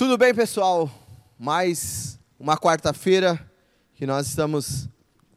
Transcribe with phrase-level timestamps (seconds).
[0.00, 0.90] Tudo bem, pessoal?
[1.38, 3.38] Mais uma quarta-feira
[3.92, 4.88] que nós estamos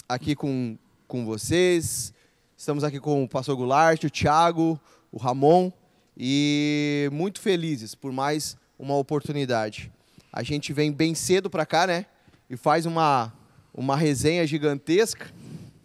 [0.07, 2.13] aqui com, com vocês.
[2.55, 4.79] Estamos aqui com o pastor Goulart, o Thiago,
[5.11, 5.69] o Ramon
[6.15, 9.91] e muito felizes por mais uma oportunidade.
[10.31, 12.05] A gente vem bem cedo para cá, né?
[12.49, 13.33] E faz uma,
[13.73, 15.29] uma resenha gigantesca.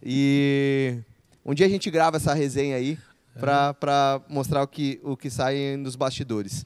[0.01, 1.01] E
[1.45, 2.97] um dia a gente grava essa resenha aí
[3.41, 6.65] para mostrar o que, o que sai nos bastidores.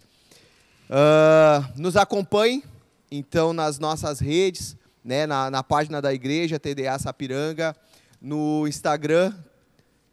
[0.93, 2.63] Uh, nos acompanhe,
[3.11, 7.75] então, nas nossas redes, né, na, na página da igreja, TDA Sapiranga,
[8.21, 9.35] no Instagram,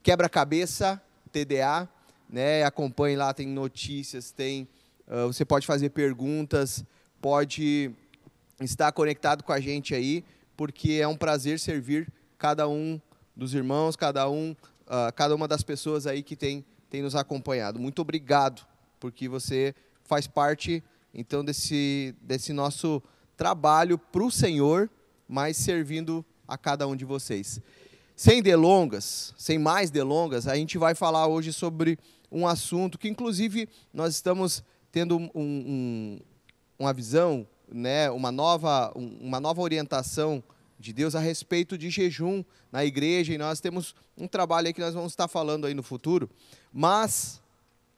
[0.01, 1.01] Quebra-Cabeça,
[1.33, 1.85] TDA,
[2.29, 4.69] né, acompanhe lá, tem notícias, tem,
[5.05, 6.85] uh, você pode fazer perguntas,
[7.19, 7.91] pode
[8.61, 10.23] estar conectado com a gente aí,
[10.55, 13.01] porque é um prazer servir cada um
[13.35, 14.55] dos irmãos, cada um,
[14.87, 17.77] uh, cada uma das pessoas aí que tem, tem nos acompanhado.
[17.77, 18.65] Muito obrigado,
[18.97, 19.75] porque você
[20.09, 23.01] faz parte, então, desse, desse nosso
[23.37, 24.89] trabalho para o Senhor,
[25.27, 27.61] mas servindo a cada um de vocês.
[28.15, 31.99] Sem delongas, sem mais delongas, a gente vai falar hoje sobre
[32.31, 36.19] um assunto que, inclusive, nós estamos tendo um, um,
[36.79, 40.43] uma visão, né, uma, nova, uma nova orientação
[40.79, 44.81] de Deus a respeito de jejum na igreja, e nós temos um trabalho aí que
[44.81, 46.27] nós vamos estar falando aí no futuro,
[46.73, 47.39] mas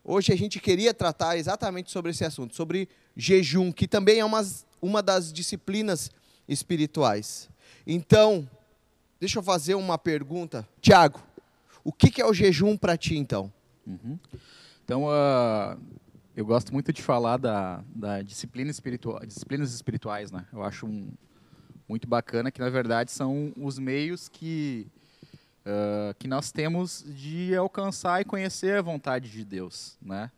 [0.03, 4.41] hoje a gente queria tratar exatamente sobre esse assunto, sobre jejum, que também é uma,
[4.81, 6.11] uma das disciplinas
[6.47, 7.49] espirituais.
[7.85, 8.49] Então,
[9.19, 10.67] deixa eu fazer uma pergunta.
[10.81, 11.21] Tiago,
[11.83, 13.52] o que, é o jejum para ti, então?
[13.85, 14.17] Uhum.
[14.83, 15.80] Então, uh,
[16.36, 20.45] eu gosto muito de falar da, da disciplina espiritual, disciplinas espirituais, né?
[20.52, 21.11] Eu acho um,
[21.88, 24.88] muito bacana, que na verdade são os meios que,
[25.66, 30.31] uh, que nós temos de alcançar e conhecer a vontade de Deus, né?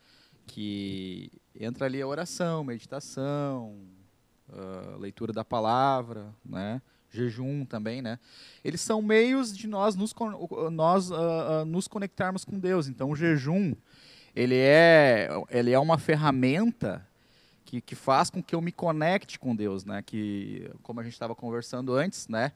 [0.45, 3.75] Que entra ali a oração, meditação,
[4.49, 6.81] uh, leitura da palavra, né?
[7.09, 8.19] Jejum também, né?
[8.63, 10.13] Eles são meios de nós nos,
[10.71, 12.87] nós, uh, nos conectarmos com Deus.
[12.87, 13.75] Então, o jejum,
[14.35, 17.07] ele é, ele é uma ferramenta
[17.65, 20.01] que, que faz com que eu me conecte com Deus, né?
[20.01, 22.51] Que, como a gente estava conversando antes, né?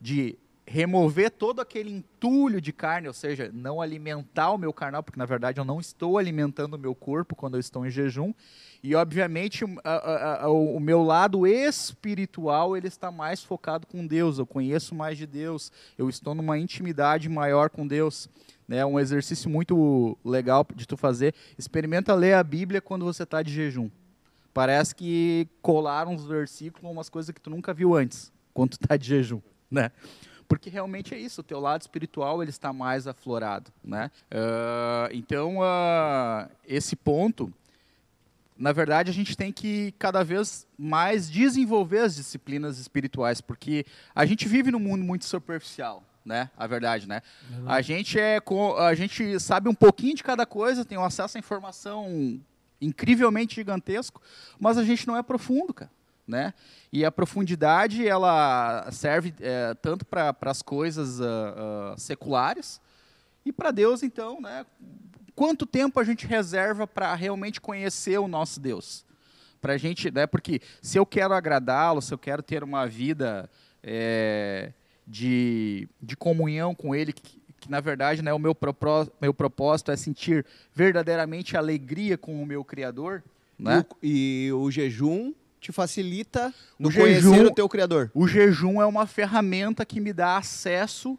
[0.00, 0.38] De
[0.72, 5.26] remover todo aquele entulho de carne, ou seja, não alimentar o meu carnal, porque na
[5.26, 8.32] verdade eu não estou alimentando o meu corpo quando eu estou em jejum.
[8.80, 14.38] E obviamente o meu lado espiritual ele está mais focado com Deus.
[14.38, 15.72] Eu conheço mais de Deus.
[15.98, 18.28] Eu estou numa intimidade maior com Deus.
[18.68, 21.34] É um exercício muito legal de tu fazer.
[21.58, 23.90] Experimenta ler a Bíblia quando você está de jejum.
[24.54, 28.96] Parece que colaram uns versículos, umas coisas que tu nunca viu antes, quando tu está
[28.96, 29.90] de jejum, né?
[30.50, 34.10] Porque realmente é isso, o teu lado espiritual ele está mais aflorado, né?
[34.32, 37.52] Uh, então, uh, esse ponto,
[38.58, 44.26] na verdade, a gente tem que cada vez mais desenvolver as disciplinas espirituais, porque a
[44.26, 46.50] gente vive num mundo muito superficial, né?
[46.56, 47.22] A verdade, né?
[47.64, 48.40] A gente é
[48.78, 52.40] a gente sabe um pouquinho de cada coisa, tem um acesso à informação
[52.80, 54.20] incrivelmente gigantesco,
[54.58, 55.92] mas a gente não é profundo, cara.
[56.30, 56.54] Né?
[56.92, 62.80] E a profundidade ela serve é, tanto para as coisas uh, uh, seculares
[63.44, 64.64] e para Deus, então, né?
[65.34, 69.04] Quanto tempo a gente reserva para realmente conhecer o nosso Deus?
[69.60, 70.26] Para gente, né?
[70.26, 73.50] Porque se eu quero agradá-lo, se eu quero ter uma vida
[73.82, 74.72] é,
[75.06, 79.96] de, de comunhão com Ele, que na verdade né, o meu, propó meu propósito é
[79.96, 83.22] sentir verdadeiramente alegria com o meu Criador.
[83.58, 83.84] Né?
[84.02, 88.10] E, o, e o jejum te facilita no o conhecer jejum, o teu Criador.
[88.14, 91.18] O jejum é uma ferramenta que me dá acesso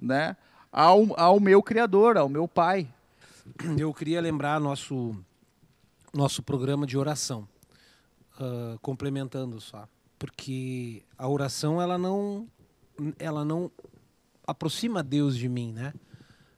[0.00, 0.36] né,
[0.72, 2.88] ao, ao meu Criador, ao meu Pai.
[3.78, 5.16] Eu queria lembrar nosso,
[6.12, 7.48] nosso programa de oração,
[8.34, 9.88] uh, complementando só,
[10.18, 12.46] porque a oração ela não,
[13.18, 13.70] ela não
[14.46, 15.94] aproxima Deus de mim, né?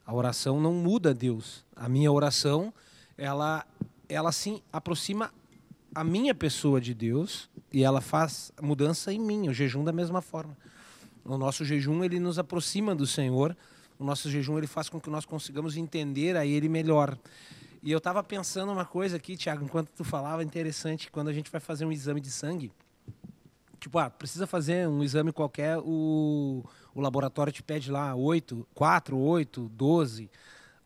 [0.06, 1.64] A oração não muda Deus.
[1.76, 2.74] A minha oração,
[3.16, 3.64] ela,
[4.08, 5.30] ela sim aproxima
[5.94, 9.48] a minha pessoa de Deus e ela faz mudança em mim.
[9.48, 10.56] O jejum da mesma forma.
[11.24, 13.56] O nosso jejum ele nos aproxima do Senhor.
[13.98, 17.18] O nosso jejum ele faz com que nós consigamos entender a Ele melhor.
[17.82, 21.50] E eu estava pensando uma coisa aqui, Tiago, enquanto tu falava, interessante, quando a gente
[21.50, 22.72] vai fazer um exame de sangue,
[23.78, 26.62] tipo, ah, precisa fazer um exame qualquer, o,
[26.94, 30.30] o laboratório te pede lá 8, 4, 8, 12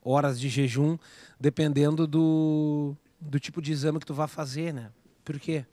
[0.04, 0.96] horas de jejum,
[1.40, 4.90] dependendo do, do tipo de exame que tu vai fazer, né?
[5.24, 5.64] Por quê?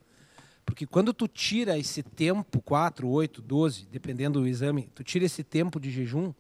[0.66, 5.44] Porque quando tu tira esse tempo, 4, 8, 12, dependendo do exame, tu tira esse
[5.44, 6.34] tempo de jejum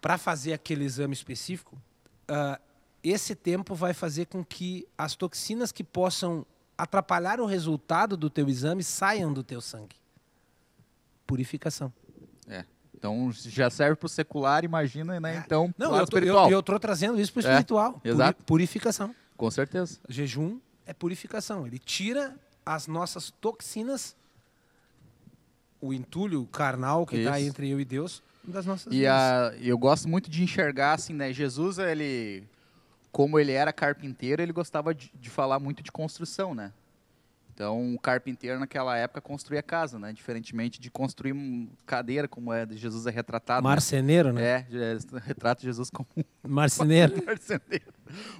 [0.00, 1.74] para fazer aquele exame específico,
[2.30, 2.60] uh,
[3.02, 6.46] esse tempo vai fazer com que as toxinas que possam
[6.76, 9.96] atrapalhar o resultado do teu exame saiam do teu sangue.
[11.26, 11.92] Purificação.
[12.46, 12.64] É.
[12.96, 15.42] Então já serve para o secular, imagina, né?
[15.44, 18.00] Então, Não, eu tô, eu, eu tô trazendo isso para o É, espiritual.
[18.04, 18.34] exato.
[18.44, 19.14] Puri- Purificação.
[19.36, 19.98] Com certeza.
[20.08, 21.66] Jejum é purificação.
[21.66, 24.16] Ele tira as nossas toxinas,
[25.80, 29.12] o entulho carnal que está entre eu e Deus, das nossas E vidas.
[29.12, 31.32] a, eu gosto muito de enxergar assim, né?
[31.32, 32.44] Jesus, ele,
[33.12, 36.72] como ele era carpinteiro, ele gostava de, de falar muito de construção, né?
[37.54, 40.12] Então, o carpinteiro naquela época construía casa, né?
[40.12, 41.34] Diferentemente de construir
[41.86, 43.62] cadeira, como é de Jesus é retratado.
[43.62, 43.70] né?
[43.70, 44.42] Marceneiro, né?
[44.44, 46.08] É, é, retrata Jesus como
[46.42, 47.14] Marceneiro.
[47.24, 47.94] marceneiro.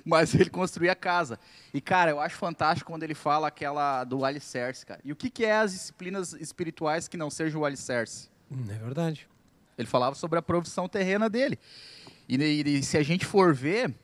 [0.04, 1.38] Mas ele construía casa.
[1.72, 5.00] E, cara, eu acho fantástico quando ele fala aquela do alicerce, cara.
[5.04, 8.28] E o que, que é as disciplinas espirituais que não sejam o alicerce?
[8.50, 9.28] Hum, É verdade.
[9.78, 11.56] Ele falava sobre a provisão terrena dele.
[12.28, 13.94] E, e- e se a gente for ver,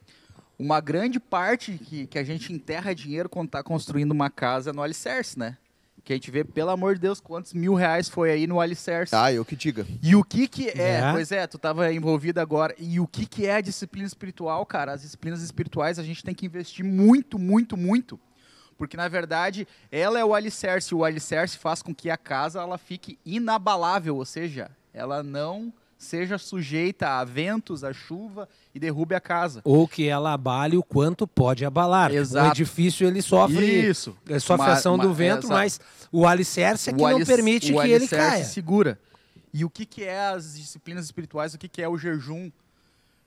[0.61, 4.73] uma grande parte que, que a gente enterra dinheiro quando está construindo uma casa é
[4.75, 5.57] no alicerce, né?
[6.05, 9.15] Que a gente vê, pelo amor de Deus, quantos mil reais foi aí no alicerce.
[9.15, 9.87] Ah, eu que diga.
[10.03, 11.01] E o que que é?
[11.01, 11.13] É.
[11.13, 12.75] Pois é, tu estava envolvido agora.
[12.79, 14.93] E o que que é a disciplina espiritual, cara?
[14.93, 18.21] As disciplinas espirituais a gente tem que investir muito, muito, muito.
[18.77, 20.95] Porque, na verdade, ela é o alicerce.
[20.95, 26.39] O alicerce faz com que a casa ela fique inabalável, ou seja, ela não seja
[26.39, 29.61] sujeita a ventos, a chuva e derrube a casa.
[29.65, 32.11] Ou que ela abale o quanto pode abalar.
[32.11, 32.49] Exato.
[32.49, 34.17] O edifício ele sofre, Isso.
[34.27, 35.79] ele sofre ação do vento, mas
[36.11, 38.43] o alicerce é que não permite o que ele caia.
[38.45, 38.99] segura.
[39.53, 41.53] E o que, que é as disciplinas espirituais?
[41.53, 42.51] O que, que é o jejum?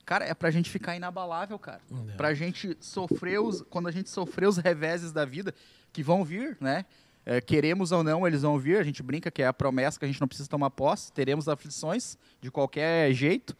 [0.04, 1.80] Cara, é pra gente ficar inabalável, cara.
[2.08, 2.16] É.
[2.16, 3.62] Pra gente sofrer os.
[3.70, 5.54] Quando a gente sofrer os reveses da vida,
[5.92, 6.84] que vão vir, né?
[7.26, 8.78] É, queremos ou não, eles vão vir.
[8.78, 11.12] A gente brinca que é a promessa que a gente não precisa tomar posse.
[11.12, 13.56] Teremos aflições de qualquer jeito.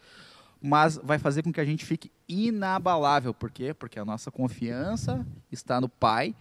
[0.61, 3.33] Mas vai fazer com que a gente fique inabalável.
[3.35, 3.75] Por quê?
[3.75, 6.35] Porque a nossa confiança está no Pai.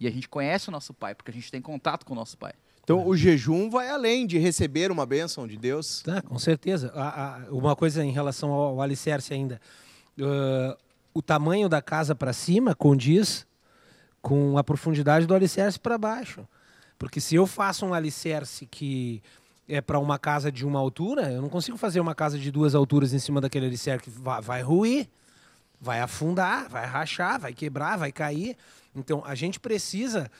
[0.00, 2.36] E a gente conhece o nosso Pai, porque a gente tem contato com o nosso
[2.36, 2.52] Pai.
[2.82, 6.02] Então, o jejum vai além de receber uma bênção de Deus.
[6.02, 6.90] Tá, com certeza.
[6.96, 9.60] A- a- uma coisa em relação ao, ao alicerce ainda.
[10.20, 10.76] Ah,
[11.14, 13.46] o tamanho da casa para cima condiz
[14.20, 16.46] com a profundidade do alicerce para baixo.
[17.02, 19.20] Porque se eu faço um alicerce que
[19.68, 22.76] é para uma casa de uma altura, eu não consigo fazer uma casa de duas
[22.76, 25.08] alturas em cima daquele alicerce que vai, vai ruir,
[25.80, 28.56] vai afundar, vai rachar, vai quebrar, vai cair.
[28.94, 30.30] Então a gente precisa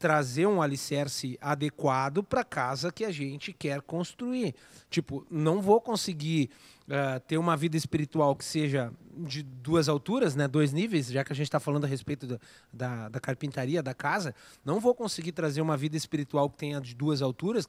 [0.00, 4.54] trazer um alicerce adequado para a casa que a gente quer construir.
[4.88, 6.48] Tipo, não vou conseguir
[6.88, 11.34] ah, ter uma vida espiritual que seja de duas alturas, né, dois níveis, já que
[11.34, 12.38] a gente está falando a respeito da,
[12.72, 16.94] da, da carpintaria da casa, não vou conseguir trazer uma vida espiritual que tenha de
[16.94, 17.68] duas alturas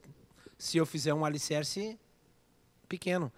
[0.58, 2.00] se eu fizer um alicerce
[2.88, 3.30] pequeno.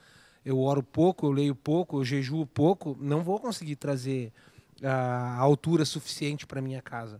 [0.45, 4.31] Eu oro pouco, eu leio pouco, eu jejuo pouco, não vou conseguir trazer
[4.83, 7.19] a altura suficiente para minha casa.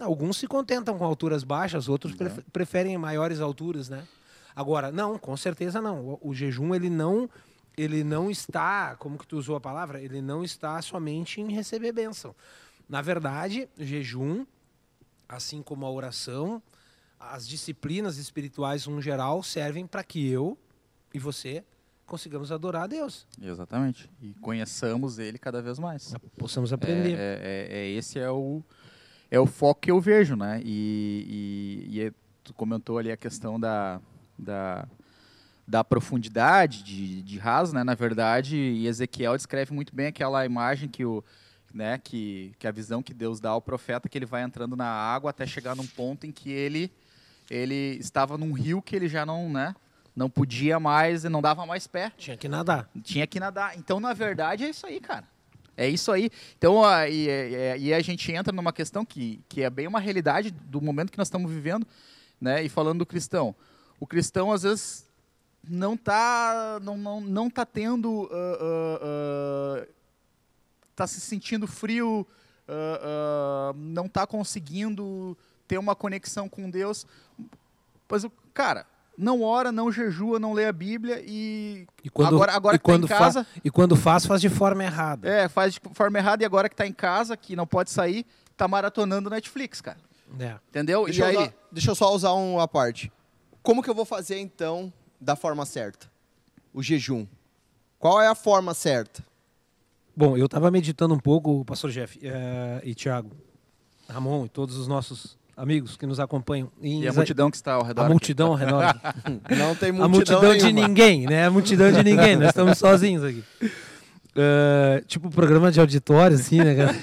[0.00, 4.06] Alguns se contentam com alturas baixas, outros pref- preferem maiores alturas, né?
[4.56, 6.18] Agora, não, com certeza não.
[6.22, 7.28] O, o jejum ele não
[7.76, 10.00] ele não está, como que tu usou a palavra?
[10.00, 12.32] Ele não está somente em receber bênção.
[12.88, 14.46] Na verdade, jejum,
[15.28, 16.62] assim como a oração,
[17.18, 20.56] as disciplinas espirituais no geral servem para que eu
[21.12, 21.64] e você
[22.06, 24.08] consigamos adorar a Deus, Exatamente.
[24.22, 26.14] E conheçamos ele cada vez mais.
[26.38, 27.18] possamos É, aprender.
[27.18, 28.62] é- é- é- esse é o,
[29.34, 30.60] é o foco que eu vejo, né?
[30.64, 32.12] E, e, e é-
[32.44, 34.00] tu comentou ali a questão da,
[34.38, 34.86] da,
[35.66, 37.82] da profundidade de, de raso, né?
[37.82, 41.24] Na verdade, e Ezequiel descreve muito bem aquela imagem que o
[41.72, 44.86] né, que, que a visão que Deus dá ao profeta que ele vai entrando na
[44.86, 46.88] água até chegar num ponto em que ele
[47.50, 49.74] ele estava num rio que ele já não, né,
[50.14, 52.12] não podia mais e não dava mais pé.
[52.16, 52.88] Tinha que nadar.
[53.02, 53.76] Tinha que nadar.
[53.76, 55.24] Então, na verdade, é isso aí, cara.
[55.76, 56.30] É isso aí.
[56.56, 60.00] Então, a, e, e- e a gente entra numa questão que, que é bem uma
[60.00, 61.86] realidade do momento que nós estamos vivendo,
[62.40, 62.62] né?
[62.62, 63.54] E falando do cristão.
[63.98, 65.06] O cristão, às vezes,
[65.66, 68.28] não está não, não, não tá tendo...
[68.32, 69.86] ah, ah, ah,
[70.94, 72.24] tá se sentindo frio,
[72.68, 77.04] ah, ah, não está conseguindo ter uma conexão com Deus.
[78.06, 82.76] Pois, cara, não ora, não jejua, não lê a Bíblia e E quando, agora, agora
[82.76, 85.28] e que tá quando em casa, fa- e quando faz, faz de forma errada.
[85.28, 88.26] é, faz de forma errada e agora que tá em casa, que não pode sair,
[88.56, 89.98] tá maratonando Netflix, cara.
[90.38, 90.56] É.
[90.68, 91.04] Entendeu?
[91.04, 91.36] Deixa, e eu aí?
[91.46, 93.12] usar- deixa eu só usar uma parte.
[93.62, 96.10] Como que eu vou fazer, então, da forma certa?
[96.72, 97.26] O jejum.
[97.98, 99.24] Qual é a forma certa?
[100.16, 103.30] Bom, eu estava meditando um pouco, Pastor Jeff eh, e Tiago,
[104.08, 106.70] Ramon e todos os nossos amigos que nos acompanham.
[106.82, 108.02] em E a Isa- multidão que está ao redor.
[108.02, 108.12] a aqui.
[108.12, 108.82] multidão ao redor.
[109.56, 110.88] Não tem multidão, a multidão de nenhuma.
[110.88, 111.46] ninguém, né?
[111.46, 112.36] A multidão de ninguém.
[112.36, 113.44] Nós estamos sozinhos aqui.
[114.36, 116.96] Eh, tipo programa de auditório, assim, né, cara?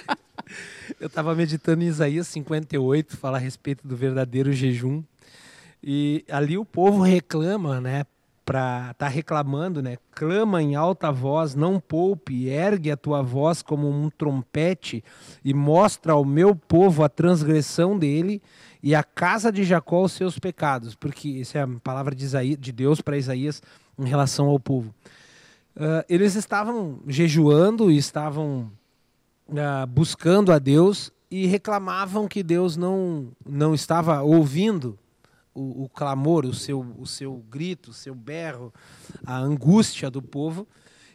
[1.00, 5.02] Eu estava meditando em Isaías 58, fala a respeito do verdadeiro jejum.
[5.82, 8.04] E ali o povo reclama, né?
[8.44, 9.96] Pra, tá reclamando, né?
[10.10, 15.02] Clama em alta voz, não poupe, ergue a tua voz como um trompete
[15.42, 18.42] e mostra ao meu povo a transgressão dele
[18.82, 22.58] e a casa de Jacó os seus pecados, porque essa é a palavra de, Isaías,
[22.60, 23.62] de Deus para Isaías
[23.98, 24.94] em relação ao povo.
[25.74, 28.70] Uh, eles estavam jejuando e estavam
[29.48, 34.98] uh, buscando a Deus e reclamavam que Deus não, não estava ouvindo
[35.54, 38.72] o, o, clamor, o seu, o seu grito, o seu berro,
[39.24, 40.66] a angústia do povo.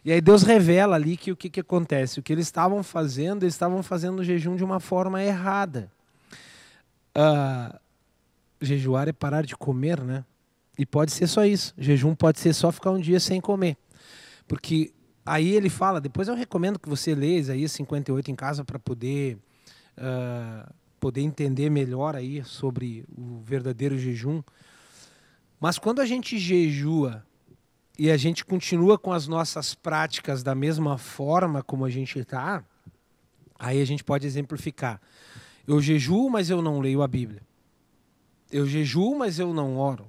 [0.04, 2.20] E aí Deus revela ali que o que, que acontece?
[2.20, 5.92] O que eles estavam fazendo, eles estavam fazendo o jejum de uma forma errada.
[7.16, 7.78] Uh,
[8.62, 10.24] jejuar é parar de comer, né?
[10.78, 11.74] E pode ser só isso.
[11.78, 13.76] Jejum pode ser só ficar um dia sem comer.
[14.48, 14.94] Porque
[15.26, 19.38] aí ele fala, depois eu recomendo que você leia Isaías 58 em casa para poder
[19.98, 24.44] uh, poder entender melhor aí sobre o verdadeiro jejum.
[25.60, 27.24] Mas quando a gente jejua
[27.98, 32.64] e a gente continua com as nossas práticas da mesma forma como a gente está,
[33.58, 35.02] aí a gente pode exemplificar.
[35.68, 37.42] Eu jejuo, mas eu não leio a Bíblia.
[38.52, 40.08] Eu jejuo, mas eu não oro.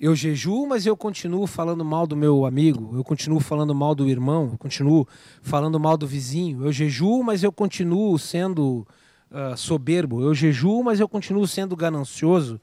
[0.00, 4.08] Eu jejuo, mas eu continuo falando mal do meu amigo, eu continuo falando mal do
[4.08, 5.06] irmão, eu continuo
[5.42, 6.64] falando mal do vizinho.
[6.64, 8.86] Eu jejuo, mas eu continuo sendo
[9.30, 10.22] uh, soberbo.
[10.22, 12.60] Eu jejuo, mas eu continuo sendo ganancioso.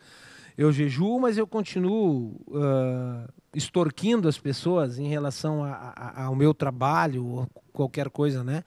[0.57, 6.53] Eu jejuo, mas eu continuo uh, extorquindo as pessoas em relação a, a, ao meu
[6.53, 8.63] trabalho ou qualquer coisa, né?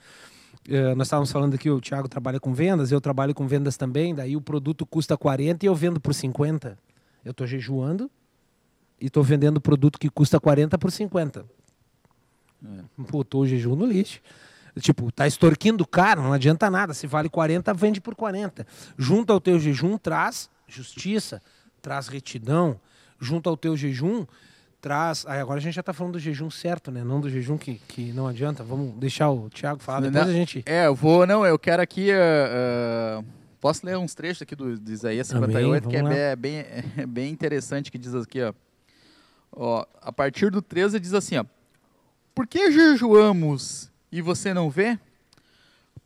[0.68, 4.14] Uh, nós estávamos falando aqui, o Thiago trabalha com vendas, eu trabalho com vendas também,
[4.14, 6.78] daí o produto custa 40 e eu vendo por 50.
[7.24, 8.10] Eu estou jejuando,
[9.00, 11.44] e estou vendendo produto que custa 40 por 50.
[12.62, 12.68] É.
[13.10, 14.20] Botou o jejum no lixo.
[14.78, 16.94] Tipo, tá extorquindo caro, não adianta nada.
[16.94, 18.66] Se vale 40, vende por 40.
[18.96, 21.42] Junto ao teu jejum, traz justiça,
[21.82, 22.80] traz retidão.
[23.18, 24.26] Junto ao teu jejum,
[24.80, 25.26] traz.
[25.26, 27.04] Aí agora a gente já está falando do jejum certo, né?
[27.04, 28.62] Não do jejum que, que não adianta.
[28.62, 30.62] Vamos deixar o Thiago falar, depois não, a gente.
[30.64, 31.26] É, eu vou.
[31.26, 32.10] Não, eu quero aqui.
[32.10, 33.24] Uh, uh,
[33.60, 36.64] posso ler uns trechos aqui do, do Isaías 58, Amém, que é bem,
[36.96, 38.54] é bem interessante, que diz aqui, ó.
[39.52, 41.44] Ó, a partir do 13 diz assim, ó,
[42.34, 44.98] Por que jejuamos e você não vê?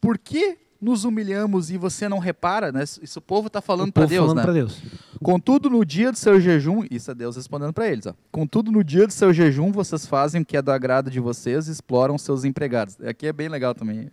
[0.00, 2.70] Por que nos humilhamos e você não repara?
[2.70, 2.84] Né?
[3.02, 4.52] Isso o povo está falando para Deus, falando né?
[4.52, 4.82] Deus.
[5.23, 8.14] Contudo, no dia do seu jejum, isso é Deus respondendo para eles, ó.
[8.30, 11.68] Contudo, no dia do seu jejum, vocês fazem o que é do agrado de vocês
[11.68, 12.99] e exploram seus empregados.
[13.00, 14.11] Aqui é bem legal também,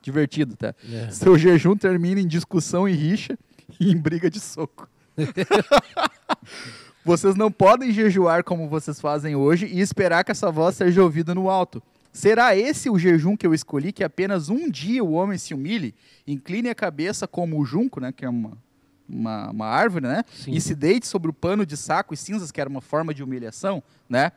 [0.00, 0.74] divertido, tá?
[0.92, 1.10] É.
[1.10, 3.36] Seu jejum termina em discussão e rixa
[3.80, 4.88] e em briga de soco.
[7.04, 11.34] Vocês não podem jejuar como vocês fazem hoje e esperar que essa voz seja ouvida
[11.34, 11.82] no alto.
[12.14, 15.92] Será esse o jejum que eu escolhi, que apenas um dia o homem se humilhe,
[16.24, 18.56] incline a cabeça como o junco, né, que é uma,
[19.08, 20.52] uma, uma árvore, né, Sim.
[20.52, 23.22] e se deite sobre o pano de saco e cinzas, que era uma forma de
[23.22, 24.30] humilhação, né?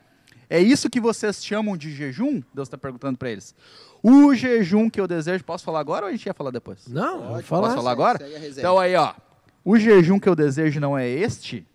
[0.50, 2.42] É isso que vocês chamam de jejum?
[2.54, 3.54] Deus está perguntando para eles.
[4.02, 6.88] O jejum que eu desejo, posso falar agora ou a gente ia falar depois?
[6.88, 7.62] Não, Pode, falar.
[7.64, 8.20] Posso falar agora?
[8.50, 9.14] Então aí, ó,
[9.64, 11.68] o jejum que eu desejo não é este,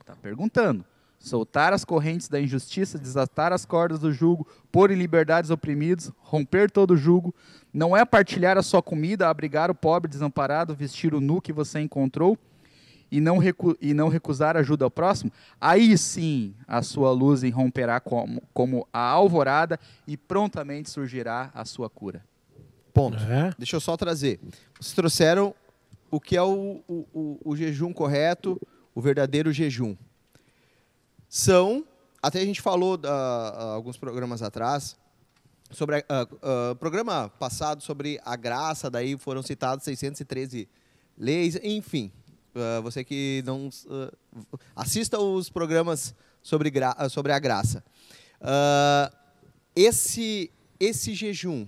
[0.00, 0.84] Está perguntando.
[1.18, 6.12] Soltar as correntes da injustiça, desatar as cordas do jugo, pôr em liberdade os oprimidos,
[6.18, 7.34] romper todo o jugo,
[7.72, 11.80] não é partilhar a sua comida, abrigar o pobre desamparado, vestir o nu que você
[11.80, 12.38] encontrou
[13.10, 18.00] e não, recu e não recusar ajuda ao próximo, aí sim a sua luz irromperá
[18.00, 22.22] como, como a alvorada e prontamente surgirá a sua cura.
[22.92, 23.16] Ponto.
[23.16, 23.54] É.
[23.56, 24.40] Deixa eu só trazer.
[24.78, 25.54] Vocês trouxeram
[26.10, 28.60] o que é o, o, o, o jejum correto,
[28.94, 29.96] o verdadeiro jejum.
[31.28, 31.84] São,
[32.22, 34.96] até a gente falou uh, alguns programas atrás,
[35.70, 40.68] sobre uh, uh, programa passado sobre a graça, daí foram citados 613
[41.16, 42.10] leis, enfim.
[42.54, 43.68] Uh, você que não
[44.74, 46.72] assista os programas sobre,
[47.10, 47.84] sobre a graça.
[49.76, 51.66] esse esse jejum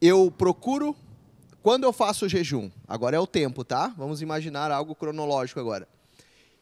[0.00, 0.96] eu procuro
[1.62, 2.70] quando eu faço o jejum.
[2.86, 3.92] Agora é o tempo, tá?
[3.98, 5.86] Vamos imaginar algo cronológico agora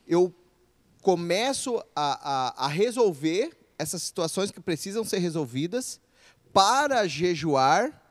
[0.07, 0.33] eu
[1.05, 6.01] começo a, a, a resolver essas situações que precisam ser resolvidas
[6.51, 8.03] para jejuar,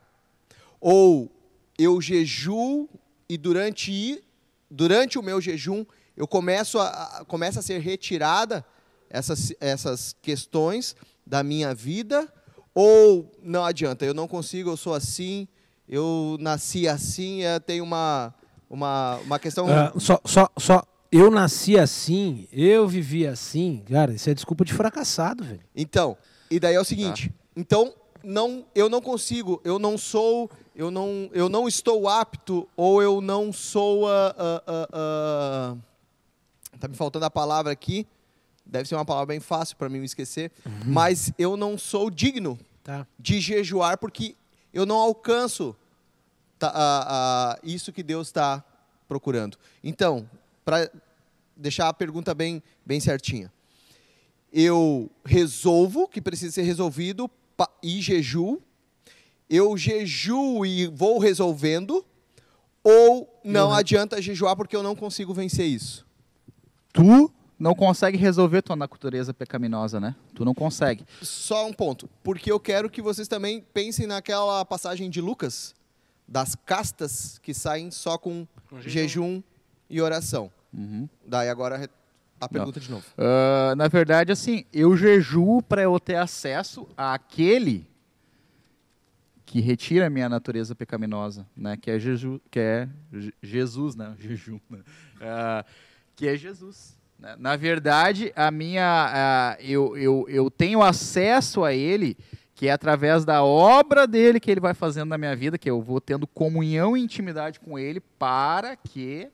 [0.80, 1.28] ou
[1.76, 2.88] eu jejuo
[3.28, 4.22] e durante,
[4.70, 5.84] durante o meu jejum
[6.16, 8.64] eu começo a, a, começa a ser retirada
[9.10, 10.94] essas, essas questões
[11.26, 12.32] da minha vida,
[12.72, 15.48] ou não adianta, eu não consigo, eu sou assim,
[15.88, 18.32] eu nasci assim, eu tenho uma,
[18.70, 19.66] uma, uma questão.
[19.66, 20.84] Uh, só, só, só
[21.16, 25.60] eu nasci assim, eu vivi assim, cara, isso é desculpa de fracassado, velho.
[25.74, 26.16] Então,
[26.50, 27.40] e daí é o seguinte, ah.
[27.54, 33.02] então, não, eu não consigo, eu não sou, eu não, eu não estou apto ou
[33.02, 35.76] eu não sou a, a, a,
[36.78, 38.06] tá me faltando a palavra aqui.
[38.66, 40.50] Deve ser uma palavra bem fácil para mim me esquecer,
[40.86, 43.06] mas eu não sou digno Tá.
[43.18, 44.34] de jejuar porque
[44.72, 45.76] eu não alcanço
[46.58, 48.64] tá, a- a- isso que Deus está
[49.06, 49.56] procurando.
[49.82, 50.28] Então,
[50.64, 50.90] para
[51.56, 53.52] deixar a pergunta bem, bem certinha,
[54.52, 57.30] eu resolvo que precisa ser resolvido
[57.82, 58.62] e jejuo,
[59.48, 62.04] eu jejuo e vou resolvendo,
[62.82, 66.06] ou não Eu- adianta jejuar porque eu não consigo vencer isso.
[66.92, 70.14] Tu não consegue resolver tua natureza pecaminosa, né?
[70.34, 71.04] Tu não consegue.
[71.22, 75.74] Só um ponto, porque eu quero que vocês também pensem naquela passagem de Lucas,
[76.26, 78.90] das castas que saem só com, Com jejum.
[78.90, 79.42] jejum.
[79.90, 80.50] e oração.
[80.76, 81.08] Uhum.
[81.26, 81.88] Daí agora
[82.40, 83.04] a pergunta de novo.
[83.16, 87.86] Ah, na verdade, assim, eu jejuo para eu ter acesso àquele
[89.46, 91.76] que retira a minha natureza pecaminosa, né?
[91.76, 94.14] Que é, jeju, que é Je- Jesus, né?
[94.18, 94.80] Jejum, né?
[95.20, 95.64] Ah,
[96.16, 96.96] que é Jesus.
[97.18, 97.36] né?
[97.38, 102.16] Na verdade, a minha, ah, eu, eu, eu tenho acesso a Ele,
[102.54, 105.80] que é através da obra dele que Ele vai fazendo na minha vida, que eu
[105.80, 109.28] vou tendo comunhão e intimidade com Ele, para que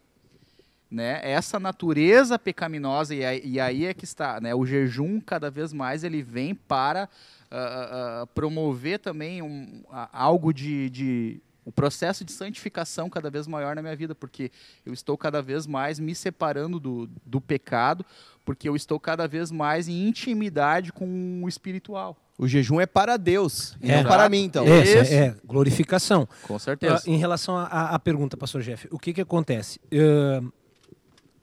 [0.90, 5.50] né, essa natureza pecaminosa e aí, e aí é que está, né, o jejum cada
[5.50, 7.08] vez mais ele vem para
[7.50, 13.46] ah, ah, promover também um, a- algo de, de o processo de santificação cada vez
[13.46, 14.50] maior na minha vida, porque
[14.84, 18.04] eu estou cada vez mais me separando do, do pecado,
[18.44, 22.16] porque eu estou cada vez mais em intimidade com o espiritual.
[22.38, 23.96] O jejum é para Deus, É.
[24.02, 24.64] não para mim, então.
[24.66, 25.12] é, Isso.
[25.14, 26.26] é, glorificação.
[26.42, 27.02] Com certeza.
[27.06, 29.78] Em relação à- pergunta, pastor Jeff, o que, que acontece?
[29.92, 30.42] Ah,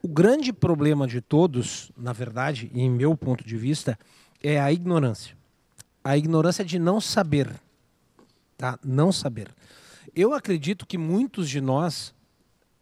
[0.01, 3.97] o grande problema de todos, na verdade, em meu ponto de vista,
[4.41, 5.35] é a ignorância.
[6.03, 7.49] A ignorância de não saber.
[8.57, 8.79] Tá?
[8.83, 9.49] Não saber.
[10.15, 12.13] Eu acredito que muitos de nós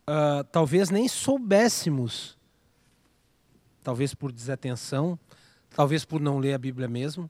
[0.07, 2.37] ah, talvez nem soubéssemos,
[3.83, 5.17] talvez por desatenção,
[5.75, 7.29] talvez por não ler a Bíblia mesmo,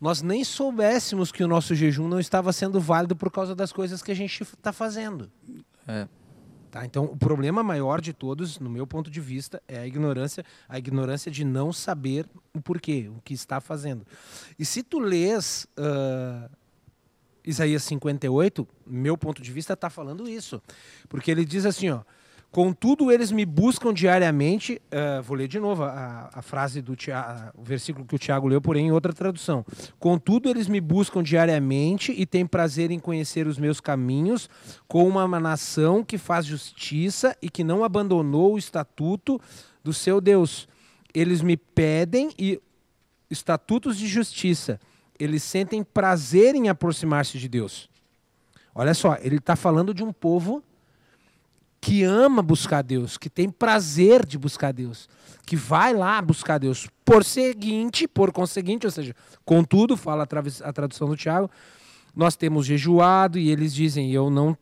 [0.00, 4.02] nós nem soubéssemos que o nosso jejum não estava sendo válido por causa das coisas
[4.02, 5.30] que a gente está fazendo.
[5.88, 6.06] É.
[6.76, 6.84] Tá?
[6.84, 10.78] Então, o problema maior de todos, no meu ponto de vista, é a ignorância, a
[10.78, 14.06] ignorância de não saber o porquê, o que está fazendo.
[14.58, 16.50] E se tu lês ah,
[17.42, 20.60] Isaías 58, meu ponto de vista, está falando isso.
[21.08, 22.02] Porque ele diz assim, ó,
[22.56, 24.80] Contudo, eles me buscam diariamente.
[24.90, 28.48] ah, vou ler de novo a, a frase do Tia- o versículo que o Tiago
[28.48, 29.62] leu, porém em outra tradução.
[29.98, 34.48] Contudo, eles me buscam diariamente e têm prazer em conhecer os meus caminhos,
[34.88, 39.38] com uma nação que faz justiça e que não abandonou o estatuto
[39.84, 40.66] do seu Deus.
[41.12, 42.58] Eles me pedem e
[43.30, 44.80] estatutos de justiça.
[45.20, 47.90] Eles sentem prazer em aproximar-se de Deus.
[48.74, 50.62] Olha só, ele está falando de um povo
[51.86, 55.08] que ama buscar Deus, que tem prazer de buscar Deus,
[55.46, 56.88] que vai lá buscar Deus.
[57.04, 61.48] Por seguinte, por conseguinte, ou seja, contudo, fala a, tradução do Tiago,
[62.12, 64.58] nós temos jejuado e eles dizem, eu não,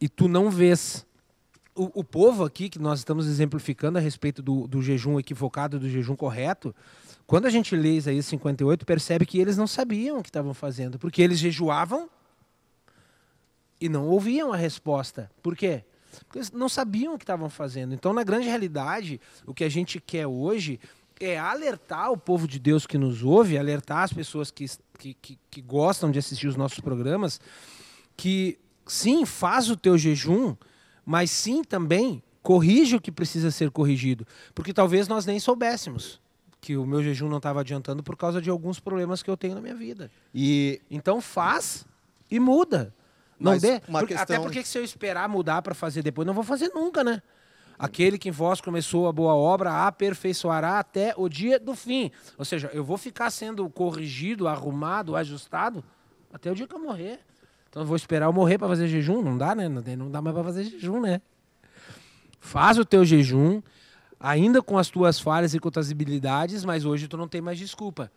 [0.00, 1.06] e tu não vês.
[1.72, 5.88] O, o povo aqui que nós estamos exemplificando a respeito do, do jejum equivocado, do
[5.88, 6.74] jejum correto,
[7.28, 10.98] quando a gente lê Isaías 58, percebe que eles não sabiam o que estavam fazendo,
[10.98, 12.10] porque eles jejuavam
[13.80, 15.30] e não ouviam a resposta.
[15.40, 15.84] Por quê?
[16.24, 17.94] Porque eles não sabiam o que estavam fazendo.
[17.94, 20.80] Então, na grande realidade, o que a gente quer hoje
[21.18, 24.66] é alertar o povo de Deus que nos ouve, alertar as pessoas que,
[24.98, 27.40] que, que, que gostam de assistir os nossos programas,
[28.16, 30.54] que sim, faz o teu jejum,
[31.04, 34.26] mas sim também corrige o que precisa ser corrigido.
[34.54, 36.20] Porque talvez nós nem soubéssemos
[36.60, 39.54] que o meu jejum não estava adiantando por causa de alguns problemas que eu tenho
[39.54, 40.10] na minha vida.
[40.34, 41.86] E Então faz
[42.30, 42.92] e muda.
[43.38, 43.80] Não Mas dê.
[43.88, 46.70] uma Porque- Até questão- porque se eu esperar mudar para fazer depois, não vou fazer
[46.74, 47.22] nunca, né?
[47.78, 52.10] Aquele que em vós começou a boa obra aperfeiçoará até o dia do fim.
[52.38, 55.84] Ou seja, eu vou ficar sendo corrigido, arrumado, ajustado
[56.32, 57.20] até o dia que eu morrer.
[57.68, 59.20] Então eu vou esperar eu morrer para fazer jejum?
[59.20, 59.68] Não dá, né?
[59.68, 61.20] Não dá mais para fazer jejum, né?
[62.40, 63.60] Faz o teu jejum,
[64.18, 67.42] ainda com as tuas falhas e com as tuas habilidades, mas hoje tu não tem
[67.42, 68.10] mais desculpa.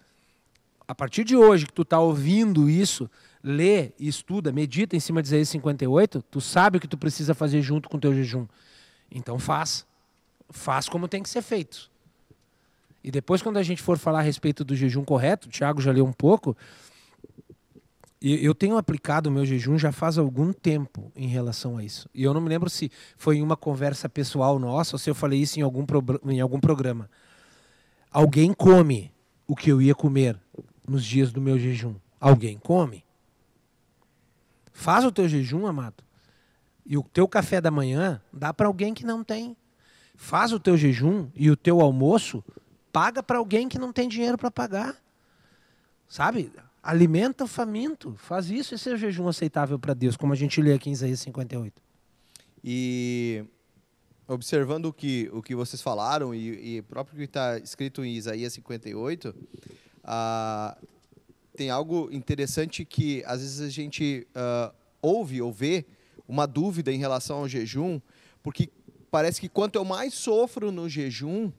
[0.88, 3.10] A partir de hoje que tu tá ouvindo isso,
[3.44, 7.62] lê, estuda, medita em cima de Isaías 58, tu sabe o que tu precisa fazer
[7.62, 8.46] junto com o teu jejum.
[9.12, 9.86] Então faz.
[10.50, 11.90] Faz como tem que ser feito.
[13.04, 15.92] E depois, quando a gente for falar a respeito do jejum correto, o Thiago já
[15.92, 16.58] leu um pouco,
[18.22, 22.10] eu tenho aplicado o meu jejum já faz algum tempo em relação a isso.
[22.14, 25.16] E eu não me lembro se foi em uma conversa pessoal nossa ou se eu
[25.16, 25.86] falei isso em algum,
[26.26, 27.10] em algum programa.
[28.12, 29.14] Alguém come
[29.48, 30.38] o que eu ia comer
[30.86, 31.96] nos dias do meu jejum.
[32.20, 33.06] Alguém come.
[34.80, 36.02] Faz o teu jejum, amado.
[36.86, 39.58] E o teu café da manhã dá para alguém que não tem.
[40.16, 42.42] Faz o teu jejum e o teu almoço
[42.90, 44.96] paga para alguém que não tem dinheiro para pagar.
[46.08, 46.50] Sabe?
[46.82, 48.16] Alimenta o faminto.
[48.16, 51.20] Faz isso, esse é jejum aceitável para Deus, como a gente lê aqui em Isaías
[51.20, 51.82] 58.
[52.64, 53.44] E
[54.30, 58.54] observando o que, o que vocês falaram e, e próprio que está escrito em Isaías
[58.54, 59.36] 58,
[60.06, 60.78] ah,
[61.60, 65.86] tem algo interessante que às vezes a gente ah, ouve ou vê
[66.26, 68.00] uma dúvida em relação ao jejum,
[68.42, 68.70] porque
[69.12, 71.52] parece que quanto eu mais sofro no jejum,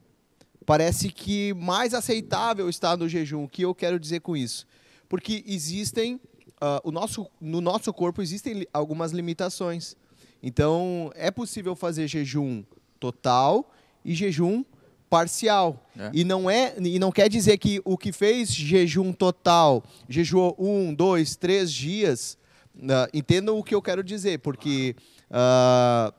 [0.64, 3.44] parece que mais aceitável está no jejum.
[3.44, 4.66] O que eu quero dizer com isso?
[5.06, 9.94] Porque existem, uh, o nosso, no nosso corpo existem algumas limitações.
[10.42, 12.64] Então, é possível fazer jejum
[12.98, 13.70] total
[14.02, 14.64] e jejum
[15.10, 15.84] parcial.
[15.98, 16.10] É.
[16.14, 20.94] E, não é, e não quer dizer que o que fez jejum total, jejuou um,
[20.94, 22.38] dois, três dias,
[22.76, 24.94] uh, entendam o que eu quero dizer, porque
[25.30, 26.14] uh,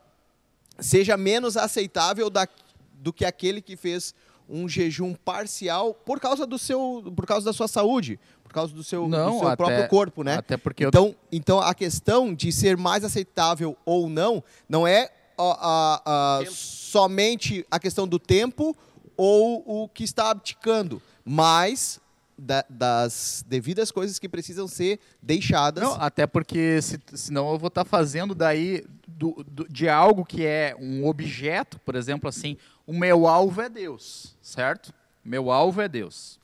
[0.77, 2.45] seja menos aceitável da,
[2.93, 4.13] do que aquele que fez
[4.49, 8.83] um jejum parcial por causa do seu, por causa da sua saúde, por causa do
[8.83, 10.35] seu, não, do seu até, próprio corpo, né?
[10.35, 11.15] Até porque então, eu...
[11.31, 15.09] então a questão de ser mais aceitável ou não não é
[15.41, 18.75] a, a, a somente a questão do tempo
[19.17, 21.99] ou o que está abdicando, mas
[22.37, 25.83] da, das devidas coisas que precisam ser deixadas.
[25.83, 30.45] Não, até porque se, senão eu vou estar fazendo daí do, do, de algo que
[30.45, 34.93] é um objeto, por exemplo, assim, o meu alvo é Deus, certo?
[35.23, 36.39] Meu alvo é Deus.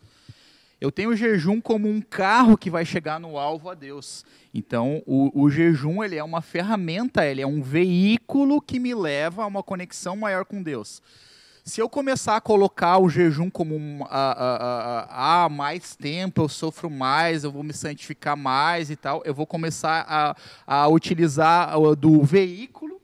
[0.79, 4.23] Eu tenho o jejum como um carro que vai chegar no alvo a Deus.
[4.53, 9.43] Então, o, o, jejum ele é uma ferramenta, ele é um veículo que me leva
[9.43, 11.01] a uma conexão maior com Deus.
[11.63, 16.89] Se eu começar a colocar o jejum como um, a, a, mais tempo, eu sofro
[16.89, 20.35] mais, eu vou me santificar mais e tal, eu vou começar a,
[20.65, 23.01] a utilizar do veículo,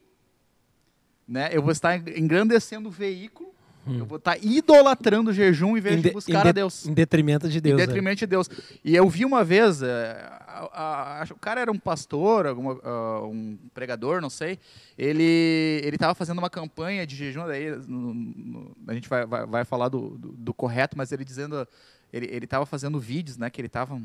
[1.27, 1.49] né?
[1.51, 3.52] Eu vou estar engrandecendo o veículo
[3.85, 3.99] Hum.
[3.99, 6.85] Eu vou estar idolatrando o jejum em vez de, de buscar de, a Deus.
[6.85, 7.81] Em detrimento de Deus.
[7.81, 8.25] Em detrimento é.
[8.25, 8.49] de Deus.
[8.83, 13.57] E eu vi uma vez, a, a, o cara era um pastor, alguma, uh, um
[13.73, 14.57] pregador, não sei.
[14.97, 19.45] Ele ele estava fazendo uma campanha de jejum, daí no, no, a gente vai, vai,
[19.45, 21.67] vai falar do, do, do, correto, mas ele dizendo,
[22.11, 24.01] ele estava fazendo vídeos, né, que ele estava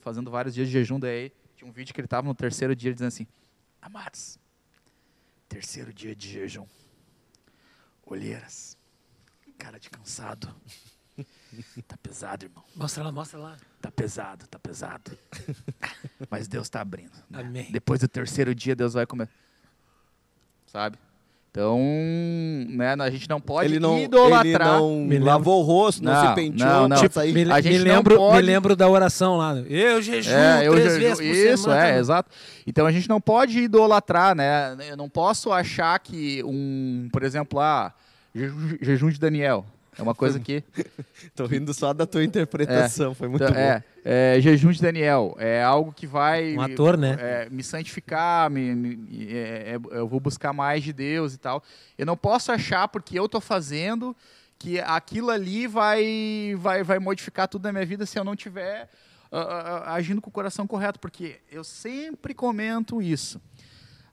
[0.00, 2.92] fazendo vários dias de jejum, daí tinha um vídeo que ele estava no terceiro dia
[2.92, 3.26] dizendo assim,
[3.80, 4.38] amados,
[5.48, 6.66] terceiro dia de jejum,
[8.06, 8.76] olheiras,
[9.62, 10.48] cara de cansado.
[11.86, 12.64] Tá pesado, irmão.
[12.74, 13.56] Mostra lá, mostra lá.
[13.78, 15.12] Tá pesado, tá pesado.
[16.30, 17.12] Mas Deus tá abrindo.
[17.28, 17.40] Né?
[17.40, 17.68] Amém.
[17.70, 19.28] Depois do terceiro dia, Deus vai comer.
[20.66, 20.98] Sabe?
[21.50, 21.78] Então,
[22.70, 24.80] né, a gente não pode ele não, idolatrar.
[24.80, 26.68] Ele não lavou o rosto, não, não se penteou.
[26.70, 26.96] Não, não.
[26.96, 28.36] Tipo, me, a gente me lembro, pode...
[28.36, 29.58] me lembro da oração lá.
[29.68, 31.88] Eu jejuo é, eu três vezes por Isso, semana.
[31.88, 32.30] é, exato.
[32.66, 34.74] Então, a gente não pode idolatrar, né?
[34.88, 37.92] Eu não posso achar que um, por exemplo, ah,
[38.80, 39.66] jejum de Daniel.
[39.98, 40.64] É uma coisa que.
[41.36, 43.60] Tô rindo só da tua interpretação, é, foi muito então, bom.
[43.60, 45.36] É, é, jejum de Daniel.
[45.38, 46.56] É algo que vai.
[46.56, 47.16] Um ator, né?
[47.18, 51.62] É, me santificar, me, me é, é, eu vou buscar mais de Deus e tal.
[51.98, 54.16] Eu não posso achar, porque eu tô fazendo,
[54.58, 58.88] que aquilo ali vai, vai, vai modificar tudo na minha vida se eu não tiver
[59.30, 60.98] uh, uh, agindo com o coração correto.
[60.98, 63.38] Porque eu sempre comento isso.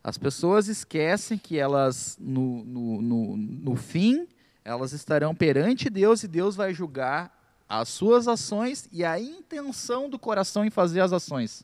[0.04, 4.28] As pessoas esquecem que elas, no, no, no, no fim
[4.64, 10.18] elas estarão perante Deus e Deus vai julgar as suas ações e a intenção do
[10.18, 11.64] coração em fazer as ações.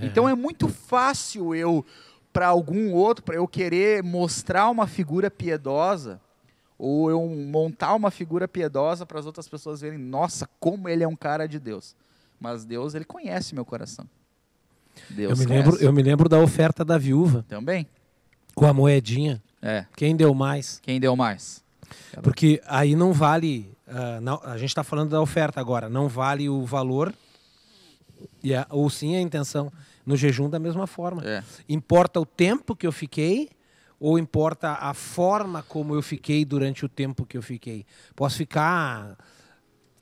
[0.00, 0.06] É.
[0.06, 1.84] Então é muito fácil eu,
[2.32, 6.20] para algum outro, para eu querer mostrar uma figura piedosa,
[6.76, 11.08] ou eu montar uma figura piedosa para as outras pessoas verem, nossa, como ele é
[11.08, 11.94] um cara de Deus.
[12.40, 14.08] Mas Deus, ele conhece meu coração.
[15.10, 17.44] Deus eu me lembro, eu me lembro da oferta da viúva.
[17.48, 17.86] Também.
[18.54, 19.42] Com a moedinha.
[19.60, 19.86] É.
[19.96, 20.80] Quem deu mais?
[20.82, 21.64] Quem deu mais?
[22.22, 23.72] Porque aí não vale.
[23.86, 27.12] Uh, não, a gente está falando da oferta agora, não vale o valor,
[28.42, 29.72] e a, ou sim a intenção.
[30.06, 31.22] No jejum, da mesma forma.
[31.24, 31.42] É.
[31.66, 33.48] Importa o tempo que eu fiquei,
[33.98, 37.86] ou importa a forma como eu fiquei durante o tempo que eu fiquei.
[38.14, 39.16] Posso ficar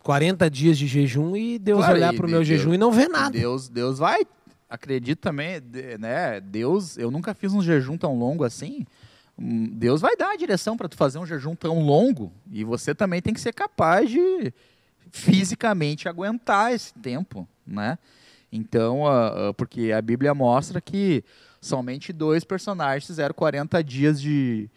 [0.01, 2.91] 40 dias de jejum e Deus claro, olhar para o meu Deus, jejum e não
[2.91, 3.31] ver nada.
[3.31, 4.27] Deus, Deus vai.
[4.73, 5.61] Acredito também,
[6.01, 6.41] né?
[6.41, 8.87] Deus, eu nunca fiz um jejum tão longo assim.
[9.39, 12.95] Hum, Deus vai dar a direção para tu fazer um jejum tão longo e você
[12.95, 14.51] também tem que ser capaz de
[15.11, 17.99] fisicamente aguentar esse tempo, né?
[18.51, 21.23] Então, uh, uh, porque a Bíblia mostra que
[21.61, 24.71] somente dois personagens fizeram 40 dias de,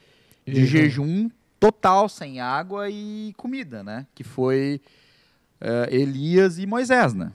[0.46, 0.66] de uhum.
[0.66, 4.06] jejum total, sem água e comida, né?
[4.14, 4.82] Que foi
[5.62, 7.32] uh, Elias e Moisés, né?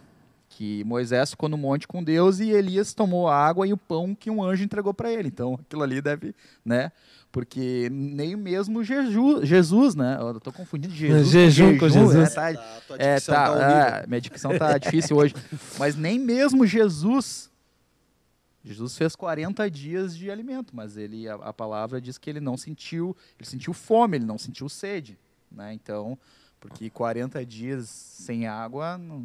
[0.60, 4.14] Que Moisés ficou no monte com Deus e Elias tomou a água e o pão
[4.14, 5.28] que um anjo entregou para ele.
[5.28, 6.92] Então, aquilo ali deve, né?
[7.32, 10.18] Porque nem mesmo Jeju, Jesus, né?
[10.20, 12.14] Eu tô confundindo Jesus Jejum com jejum, Jesus.
[12.14, 12.52] né?
[12.52, 15.34] Tá, Tá, tua é, tá, tá é, minha dicção tá difícil hoje.
[15.80, 17.50] Mas nem mesmo Jesus.
[18.62, 22.58] Jesus fez 40 dias de alimento, mas ele a, a palavra diz que ele não
[22.58, 25.18] sentiu, ele sentiu fome, ele não sentiu sede,
[25.50, 25.72] né?
[25.72, 26.18] Então,
[26.60, 29.20] porque 40 dias sem água não,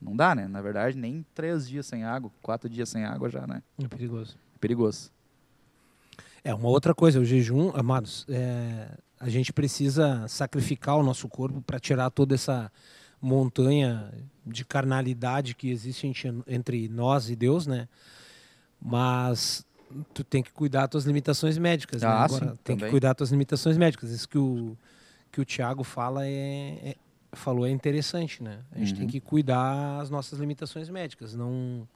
[0.00, 0.46] não dá, né?
[0.48, 3.62] Na verdade, nem três dias sem água, quatro dias sem água já, né?
[3.82, 4.36] É perigoso.
[4.60, 5.10] Perigoso.
[6.44, 11.60] É, uma outra coisa, o jejum, amados, é, a gente precisa sacrificar o nosso corpo
[11.60, 12.70] para tirar toda essa
[13.20, 14.12] montanha
[14.46, 16.10] de carnalidade que existe
[16.46, 17.88] entre nós e Deus, né?
[18.80, 19.66] Mas
[20.14, 22.08] tu tem que cuidar das tuas limitações médicas, né?
[22.08, 22.90] Ah, Agora, sim, tem que também.
[22.90, 24.10] cuidar das tuas limitações médicas.
[24.10, 24.76] Isso que o
[25.30, 26.30] que o Tiago fala é,
[26.82, 26.96] é-
[27.32, 28.60] falou é interessante, né?
[28.72, 29.08] A gente tem Uhum.
[29.08, 31.86] que cuidar as nossas limitações médicas, não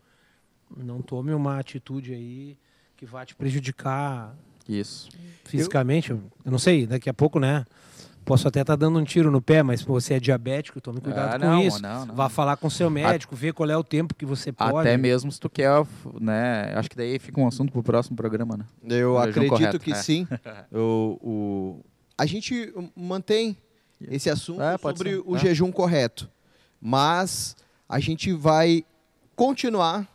[0.74, 2.56] não tome uma atitude aí
[2.96, 4.34] que vá te prejudicar
[4.66, 5.10] Isso.
[5.44, 6.10] fisicamente.
[6.10, 7.66] Eu, eu não sei, daqui a pouco, né?
[8.24, 11.38] Posso até estar dando um tiro no pé, mas você é diabético, tome cuidado Ah,
[11.38, 11.82] com não, isso.
[11.82, 12.14] não, não.
[12.14, 14.78] Vá falar com seu médico, ver qual é o tempo que você pode.
[14.88, 15.68] Até mesmo se tu quer,
[16.20, 16.72] né?
[16.76, 18.64] Acho que daí fica um assunto pro próximo programa, né?
[18.88, 19.94] Eu O acredito correto, que é.
[19.96, 20.26] sim.
[20.72, 21.84] O, o-
[22.16, 23.58] a gente mantém
[24.08, 25.38] esse assunto É, sobre ser, o é.
[25.38, 26.28] jejum correto.
[26.80, 27.56] Mas
[27.88, 28.84] a gente vai
[29.36, 30.06] continuar.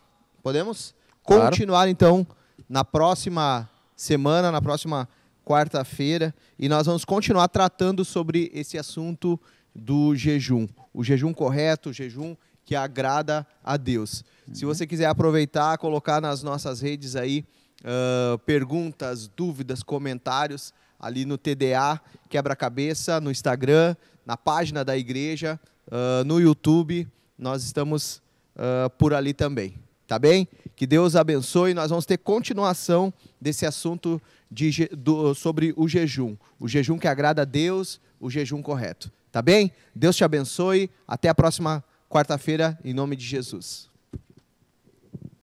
[0.42, 0.94] Podemos?
[1.26, 1.44] Claro.
[1.44, 2.26] Continuar, então,
[2.68, 5.08] na próxima semana, na próxima
[5.44, 6.34] quarta-feira.
[6.58, 9.40] E nós vamos continuar tratando sobre esse assunto
[9.74, 10.68] do jejum.
[10.92, 14.22] O jejum correto, o jejum que agrada a Deus.
[14.52, 17.44] Se você quiser aproveitar, colocar nas nossas redes aí
[17.84, 25.58] ah, perguntas, dúvidas, comentários ali no TDA Quebra-Cabeça, no Instagram, na página da igreja,
[25.90, 27.06] ah, no YouTube.
[27.38, 28.20] Nós estamos
[28.56, 29.74] ah, por ali também.
[30.06, 30.48] Tá bem?
[30.74, 31.74] Que Deus abençoe.
[31.74, 36.34] Nós vamos ter continuação desse assunto de do- sobre o jejum.
[36.58, 39.12] O jejum que agrada a Deus, o jejum correto.
[39.30, 39.70] Tá bem?
[39.94, 40.88] Deus te abençoe.
[41.06, 43.87] Até a próxima quarta-feira, em nome de Jesus.